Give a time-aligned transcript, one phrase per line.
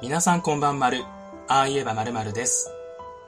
[0.00, 1.02] 皆さんこんばんまる。
[1.48, 2.72] ああ言えばまるまるです。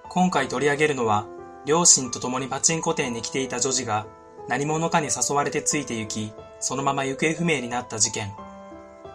[0.08, 1.26] 今回取り上げるのは、
[1.66, 4.06] 両親と共にパチンコ店に来ていた女児が
[4.46, 8.30] 何者かに誘われてついて行き、そのまま行方不明になった事件。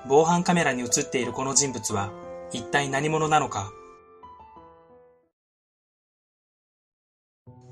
[0.05, 2.11] 防犯カメラに映っているこの人物は
[2.51, 3.71] 一体何者なのか。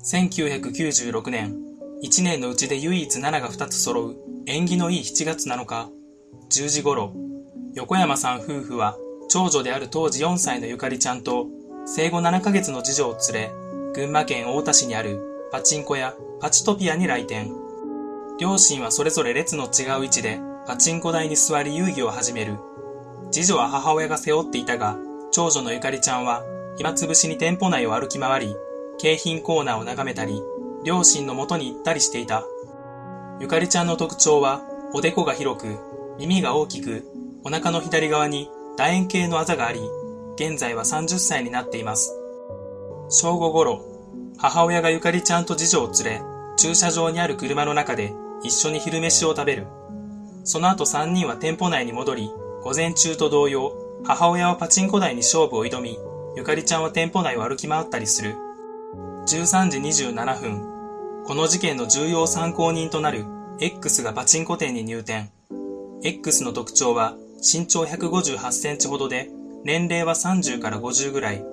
[0.02, 1.54] 1996年、
[2.02, 5.90] 1年のうちで唯一7が2つ揃う縁起のいい7月7日、
[6.48, 7.12] 10時頃、
[7.74, 8.96] 横山さん夫婦は
[9.34, 11.48] 長女である当時4歳のゆかりちゃんと
[11.86, 13.52] 生後7ヶ月の次女を連れ、
[13.92, 17.52] 群馬県太田市にあるパチンコ屋パチトピアに来店。
[18.38, 22.58] 両親はそれぞれ列の違う位置でパチンコ台に座り遊戯を始める。
[23.32, 24.98] 次女は母親が背負っていたが、
[25.32, 26.44] 長女のゆかりちゃんは
[26.76, 28.54] 暇つぶしに店舗内を歩き回り、
[28.98, 30.40] 景品コーナーを眺めたり、
[30.84, 32.44] 両親の元に行ったりしていた。
[33.40, 34.62] ゆかりちゃんの特徴は、
[34.92, 35.76] おでこが広く、
[36.20, 37.02] 耳が大きく、
[37.42, 39.80] お腹の左側に楕円形のあざがあり、
[40.36, 42.12] 現在は30歳になっています。
[43.08, 43.84] 正午頃、
[44.36, 46.22] 母親がゆかりちゃんと次女を連れ、
[46.56, 49.66] 駐車場にある車の中で一緒に昼飯を食べる。
[50.44, 52.30] その後3人は店舗内に戻り、
[52.62, 53.72] 午前中と同様、
[54.04, 55.98] 母親はパチンコ台に勝負を挑み、
[56.36, 58.34] ゆかりちゃんは店舗内を歩き回ったりする。
[59.26, 63.24] 13時27分、この事件の重要参考人となる
[63.60, 65.30] X がパチンコ店に入店。
[66.02, 69.28] X の特徴は身長158センチほどで、
[69.64, 71.44] 年齢は30から50ぐらい。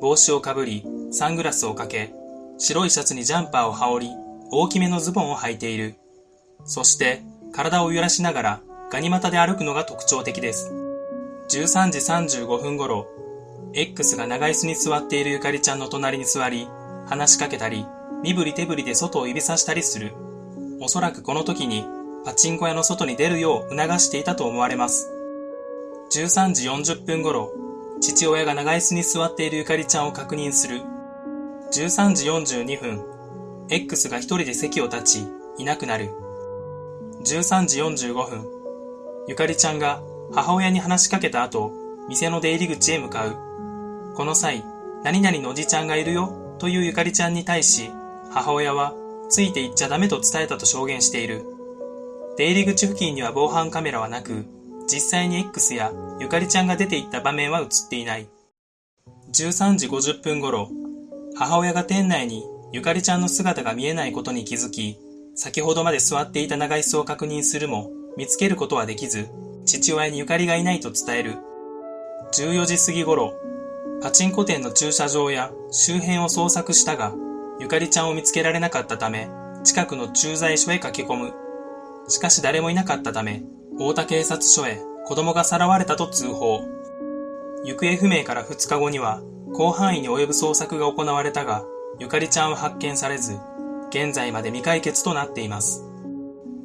[0.00, 2.12] 帽子をかぶり、サングラスをかけ、
[2.58, 4.12] 白いシャツにジャンパーを羽織り、
[4.50, 5.94] 大きめのズボンを履いている。
[6.64, 7.22] そして、
[7.52, 10.72] 体を揺らしながら、ガニ股で歩くのが特徴的です。
[11.50, 13.06] 13時35分頃、
[13.74, 16.66] X が長椅子に座っているゆかりちゃんの隣に座り、
[17.06, 17.86] 話しかけたり、
[18.24, 20.14] 身振り手振りで外を指さしたりする。
[20.80, 21.84] おそらくこの時に、
[22.24, 25.17] パチンコ屋の外に出るよう促していたと思われます。
[26.10, 27.52] 13時40分頃、
[28.00, 30.80] 父親が長椅子に座っているゆかりちゃんを確認する。
[31.70, 33.04] 13時42分、
[33.68, 35.28] X が一人で席を立ち、
[35.58, 36.10] いなくなる。
[37.24, 38.46] 13時45分、
[39.26, 40.02] ゆかりちゃんが
[40.32, 41.72] 母親に話しかけた後、
[42.08, 43.36] 店の出入り口へ向かう。
[44.14, 44.64] この際、
[45.04, 47.90] 何々のおじちゃんがいるよ、というゆかりちゃんに対し、
[48.30, 48.94] 母親は、
[49.28, 51.44] ついて行っちゃダメと伝えたと証言している。
[52.38, 54.46] 出入り口付近には防犯カメラはなく、
[54.90, 58.28] 実際に X やゆかりちゃんが出て行った場面は映っていない。
[59.32, 60.70] 13時50分頃、
[61.36, 64.98] 母親が店内にゆかりちゃんの姿が見えないことに気づき、
[65.34, 69.28] 先ほどまで座っていた長椅子を確認するも、見つけることはできず、
[69.66, 71.36] 父親にゆかりがいないと伝える。
[72.32, 73.34] 14時過ぎ頃、
[74.02, 77.14] パチンコ店の駐車場や周辺を捜索したが、
[77.60, 79.28] ゆかりちゃんを見つけられなかったため、
[79.64, 81.34] 近くの駐在所へ駆け込む。
[82.08, 83.42] しかし誰もいなかったため、
[83.80, 86.62] 大田警察署へ子供がさらわれたと通報。
[87.64, 89.22] 行方不明から2日後には、
[89.54, 91.64] 広範囲に及ぶ捜索が行われたが、
[92.00, 93.38] ゆかりちゃんは発見されず、
[93.90, 95.84] 現在まで未解決となっています。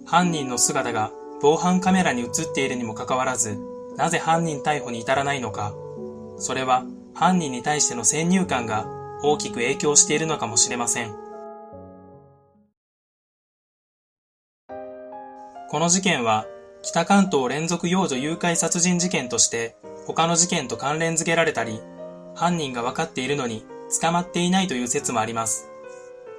[0.07, 3.59] 犯人の姿が防犯カメラに映っているにもかかわらず、
[3.95, 5.75] なぜ犯人逮捕に至らないのか。
[6.38, 8.88] それは犯人に対しての先入観が
[9.22, 11.13] 大きく影響しているのかもしれません。
[15.69, 16.45] この事件は
[16.83, 21.79] 北関東連続幼女誘拐殺人事件として他の事件と関連付けられたり、
[22.35, 23.66] 犯人が分かっているのに
[24.01, 25.69] 捕まっていないという説もあります。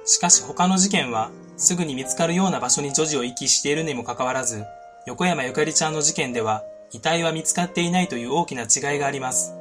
[0.05, 4.63] しかし他の事件はすぐに見つかるような場所に女児を遺棄しているにもかかわらず、
[5.07, 9.55] 横山ゆかりちゃんの事件では遺体は見つかっていないという大きな違いがあります。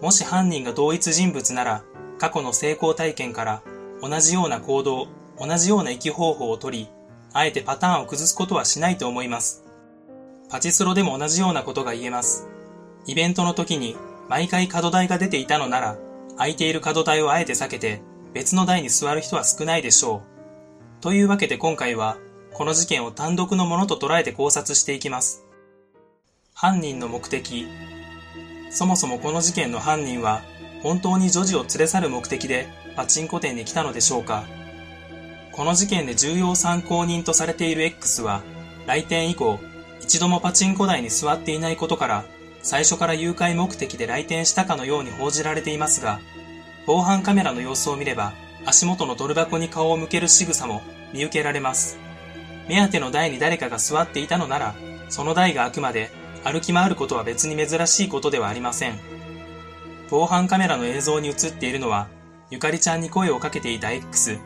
[0.00, 1.84] もし犯人が同一人物なら、
[2.18, 3.62] 過去の成功体験から
[4.00, 5.08] 同じような行動、
[5.38, 6.88] 同じような生き方法をとり、
[7.34, 9.67] あえてパターンを崩すことはしないと思います。
[10.48, 12.48] パチスロでも同じようなことが言えます。
[13.06, 13.96] イベントの時に
[14.28, 15.98] 毎回角台が出ていたのなら、
[16.36, 18.00] 空いている角台をあえて避けて
[18.32, 21.02] 別の台に座る人は少ないでしょう。
[21.02, 22.16] というわけで今回は、
[22.52, 25.44] この事件を単独のものと捉えて考察していきます。
[26.54, 27.68] 犯人の目的。
[28.70, 30.42] そもそもこの事件の犯人は、
[30.82, 34.44] 本当に女児を連れ去る目的でパチンコ店に来たのでしょうか
[35.52, 38.42] この事件で重要参考人とされている X は、
[38.86, 39.58] 来店以降、
[40.00, 42.24] 一度もパチンコ台に座っていないことから、
[42.62, 46.20] 最初から誘拐目的で来店したかのように報じられていますが、
[46.86, 48.32] 防犯カメラの様子を見れば、
[48.64, 51.98] 足元のドル箱に顔を向ける仕草も見受けられます。
[52.68, 54.74] 目当ての台に誰かが座っていたのなら、
[55.08, 56.10] その台があくまで
[56.44, 58.98] 歩き回ることは別に珍しいことではありません。
[60.10, 62.08] 防犯カメラの映像に映っているのは、
[62.50, 64.38] ゆかりちゃんに声をかけていた X。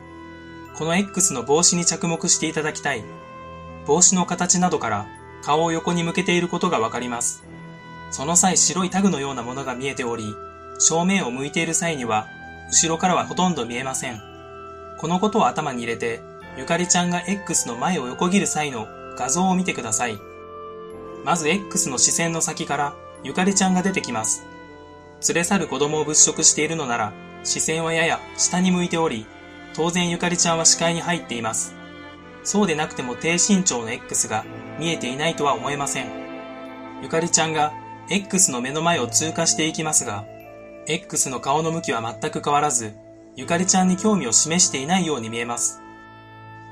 [0.76, 3.04] この X の帽子に着目していただきたい。
[3.86, 5.06] 帽子の形などから
[5.42, 7.44] 顔を横に向けていることがわかります。
[8.10, 10.34] その際白いタグのようなものが見えており、
[10.78, 12.28] 正面を向いている際には、
[12.70, 14.20] 後ろからはほとんど見えません。
[14.98, 16.22] このことを頭に入れて、
[16.56, 18.86] ゆかりちゃんが X の前を横切る際の
[19.16, 20.18] 画像を見てください。
[21.24, 22.94] まず X の視線の先から
[23.24, 24.44] ゆかりちゃんが出てきます。
[25.28, 27.12] 連れ去る子供を物色しているのなら、
[27.44, 29.26] 視線はやや下に向いており、
[29.74, 31.74] 当然ゆかりちゃんは視界に入っています。
[32.44, 34.44] そうでなくても低身長の X が
[34.78, 36.06] 見えていないとは思えません。
[37.02, 37.72] ゆかりちゃんが
[38.10, 40.24] X の目の前を通過していきますが、
[40.86, 42.94] X の顔の向きは全く変わらず、
[43.36, 45.80] ゆかりちゃんに興味を示していないように見えます。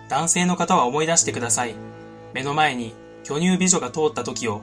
[0.08, 1.74] 男性の方は思い出してください。
[2.34, 4.62] 目の前に巨乳美女が通った時を、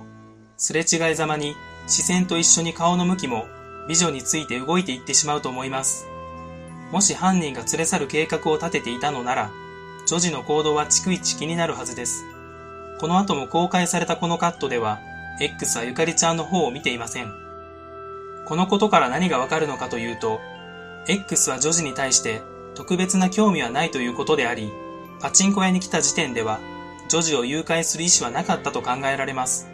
[0.57, 1.55] すれ違いざまに
[1.87, 3.45] 視線と一緒に顔の向きも
[3.87, 6.07] 美女について動いていってしまうと思います。
[6.91, 9.51] もし犯人が連れ去る計画を立てていたのなら、
[10.05, 12.25] 女児の行動は逐一気になるはずです。
[12.99, 14.99] この後も公開されたこのカットでは、
[15.39, 17.31] X はゆかりちゃんの方を見ていません。
[18.45, 20.39] このことから何がわかるのかというと、
[21.07, 22.41] X は女児に対して
[22.75, 24.71] 特別な興味はないということであり、
[25.21, 26.59] パチンコ屋に来た時点では、
[27.09, 29.69] 女児を誘拐する意思はなかったと考えられます。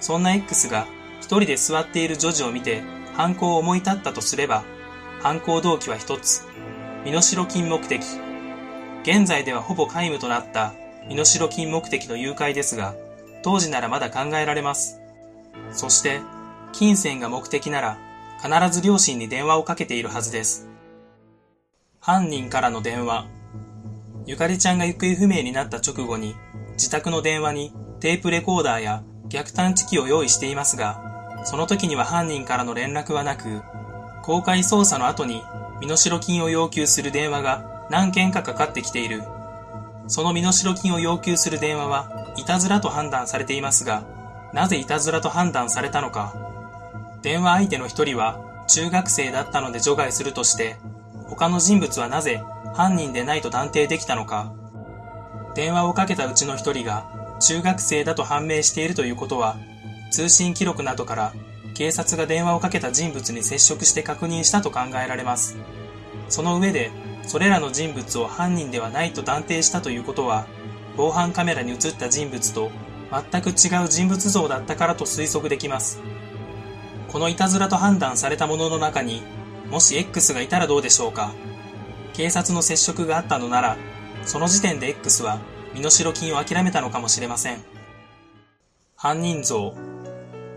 [0.00, 0.86] そんな X が
[1.20, 2.82] 一人で座っている女児を見て
[3.14, 4.64] 犯行を思い立ったとすれば、
[5.22, 6.46] 犯行動機は一つ、
[7.04, 8.02] 身代金目的。
[9.02, 10.74] 現在ではほぼ皆無となった
[11.08, 12.94] 身代金目的の誘拐ですが、
[13.42, 15.00] 当時ならまだ考えられます。
[15.72, 16.20] そして、
[16.72, 17.98] 金銭が目的なら、
[18.42, 20.68] 必ず両親に電話をかけているはずです。
[22.00, 23.26] 犯人からの電話。
[24.26, 26.34] ゆかりちゃんが行方不明になった直後に、
[26.72, 33.62] 自宅の電話にテープレコーダーや逆探知機を用意していますが、その時には犯人からの連絡はなく、
[34.22, 35.42] 公開捜査の後に
[35.80, 39.22] 身代金を要求する電話が何件かかかってきている。
[40.06, 44.04] その身代金を要求する電話はいたずらと判断されていますが、
[44.52, 46.34] なぜいたずらと判断されたのか。
[47.22, 50.76] 電話相手の一人は中学生だったので除外するとして、
[51.26, 52.42] 他の人物はなぜ
[52.74, 54.52] 犯人でないと断定できたのか。
[55.54, 57.06] 電話をかけたうちの一人が
[57.40, 59.56] 中学生だと判明しているということは、
[60.10, 61.32] 通信記録などから
[61.74, 65.56] 警察が電話をかけた人物に接触して確認したと考えられます。
[66.28, 66.90] その上で、
[67.26, 70.46] それらの人物を犯人ではないと断定したということは、
[70.96, 72.70] 防犯カメラに映った人物と
[73.10, 76.00] 全く違う人物像だったからと推測できます。
[77.08, 79.22] このいたずらと判断されたものの中に、
[79.70, 81.32] もし X がいたらどうでしょうか
[82.12, 83.76] 警察の接触があったのなら、
[84.24, 85.38] その時点で X は
[85.74, 87.62] 身代金を諦めたのかもしれません。
[88.96, 89.74] 犯人像。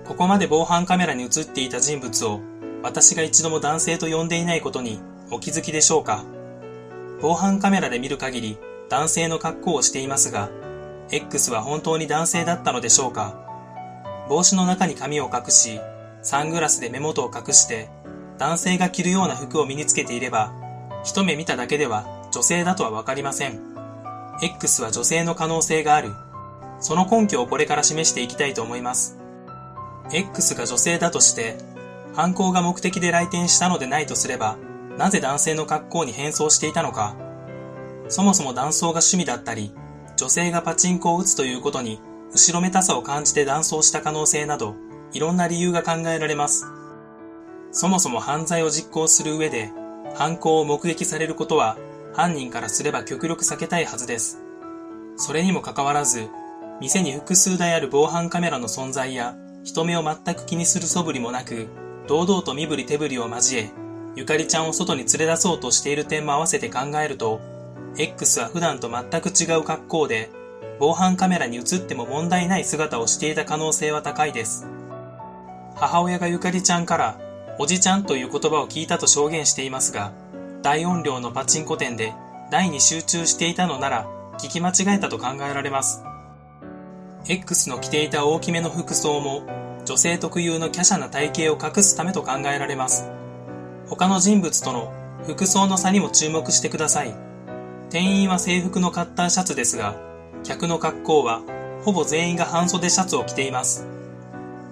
[0.05, 2.39] ここまで防犯カメラに映っていた人物を
[2.81, 6.23] 私が一度も男性と呼んでいないことにお気づきでしょうか？
[7.21, 8.57] 防犯カメラで見る限り
[8.89, 10.49] 男性の格好をしていますが、
[11.11, 13.35] X は本当に男性だったのでしょうか？
[14.29, 15.79] 帽子の中に髪を隠し、
[16.21, 17.89] サングラスで目元を隠して、
[18.37, 20.53] 男性が着るような服を身につけていれば、
[21.03, 23.59] 一目見ただけでは女性だとはわかりません。
[24.41, 26.11] X は女性の可能性がある。
[26.79, 29.17] その根拠をこれから示していきたいと思います。
[30.13, 31.57] X が女性だとして、
[32.13, 34.57] 犯行が目的で来店したのでないとすれば、
[34.97, 37.15] なぜ男性の格好に変装していたのか。
[38.09, 39.73] そもそも男装が趣味だったり、
[40.15, 42.01] 女性がパチンコを打つということに、
[42.31, 44.75] 後ろめたさを感じて男装した可能性など、
[45.13, 46.65] いろんな理由が考えられます。
[47.71, 49.71] そもそも犯罪を実行する上で、
[50.15, 51.77] 犯行を目撃されることは、
[52.13, 54.41] 犯人からすれば極力避けたいはずです。
[55.15, 56.29] それにもかかわらず、
[56.81, 61.67] 店に複数台ある防犯カメラの存在や、人目を全く気にする素振りもなく、
[62.07, 63.71] 堂々と身振り手振りを交え、
[64.17, 67.39] ゆかりちゃんを外に連れ出そうとしている点も合わせて考えると、
[67.99, 70.31] X は普段と全く違う格好で、
[70.79, 74.65] 防犯カメラに映っても問題ない姿をしていた可能性は高いです。
[75.75, 77.19] 母親がゆかりちゃんから、
[77.59, 80.11] おじちゃんという言葉を聞いたと証言していますが、
[80.63, 82.15] 大音量のパチンコ店で
[82.49, 84.07] 台に集中していたのなら、
[84.39, 86.03] 聞き間違えたと考えられます。
[87.27, 89.43] X の着ていた大きめの服装も、
[89.85, 93.11] 女性特有の華奢な体型を隠すためと考えられます。
[93.89, 94.91] 他の人物との
[95.25, 97.15] 服装の差にも注目してください。
[97.89, 99.95] 店員は制服のカッターシャツですが、
[100.43, 101.41] 客の格好は
[101.83, 103.87] ほぼ全員が半袖シャツを着ています。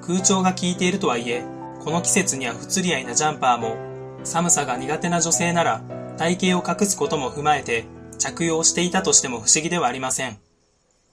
[0.05, 1.43] 空調が効いているとはいえ、
[1.83, 3.77] この季節には不釣り合いなジャンパーも、
[4.23, 5.81] 寒さが苦手な女性なら
[6.17, 7.85] 体型を隠すことも踏まえて
[8.17, 10.37] 着用していたとしても不思議ではありません。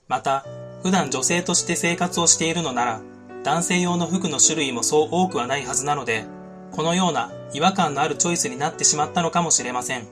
[0.09, 0.45] また、
[0.83, 3.01] 普段女性として生活をしているのなら、
[3.45, 6.25] 男性用の服の種類もそう多くはないはずなので、
[6.73, 10.09] このような違和感のあるチョイスになってしまったのかもしれません。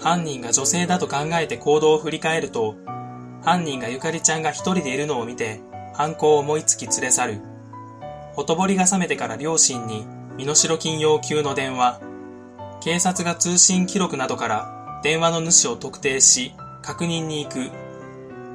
[0.00, 2.74] 犯人が女性だと考えて行動を振り返ると、
[3.42, 5.60] 犯人がゆかりちゃんが一人でいるのを見て、
[5.94, 7.40] 犯行を思いつき連れ去る。
[8.34, 12.00] ほとぼりが冷めてから両親に身代金要求の電話、
[12.80, 17.70] 警察が通信記録などから電話の主を特定し確認に行く。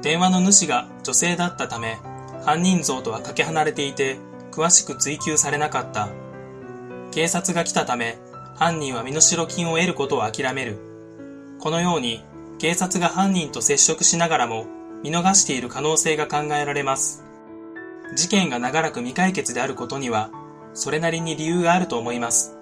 [0.02, 1.98] 電話の主が女性だったため
[2.44, 4.18] 犯人像とはかけ離れていて
[4.50, 6.08] 詳しく追及されなかった。
[7.10, 8.18] 警察が来たため
[8.56, 10.78] 犯人は身代金を得ることを諦める。
[11.58, 12.24] このように
[12.58, 14.66] 警察が犯人と接触しながらも
[15.02, 17.24] 見逃している可能性が考えられます。
[18.14, 20.30] 事件が長らく未解決であることには、
[20.74, 22.58] それなりに理由があると思います。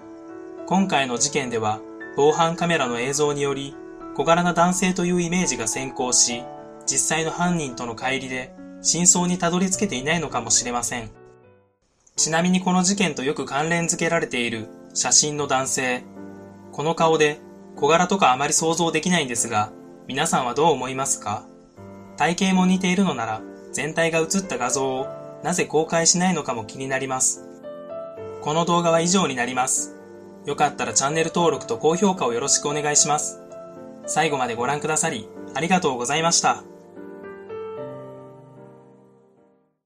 [0.67, 1.81] 今回の事件では、
[2.15, 3.75] 防犯カメラの映像により、
[4.15, 6.43] 小柄な男性というイメージが先行し、
[6.85, 11.18] 実際の犯人との乖離で、真相にたどり着けていないのかもしれません。
[12.19, 16.03] ちなみにこの事件とよく関連付けられている写真の男性。
[16.73, 17.39] この顔で
[17.77, 19.71] 小柄とかあまり想像できないんですが、
[20.05, 21.45] 皆さんはどう思いますか？
[22.17, 25.07] 体型も似ているのなら、全体が写った画像を
[25.45, 27.45] なぜ公開しないのかも気になります。
[28.41, 29.95] この動画は以上になります。
[30.45, 33.39] よかったらチャンネル登録と高評価をよろしくお願いします。
[34.07, 36.65] 最後までご覧くださり、ありがとうございました。